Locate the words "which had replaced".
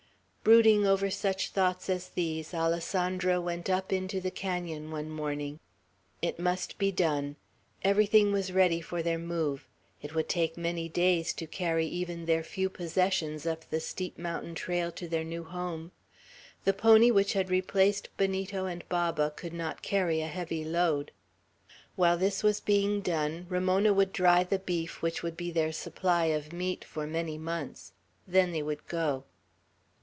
17.11-18.09